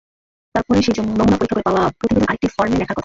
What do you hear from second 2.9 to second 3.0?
কথা।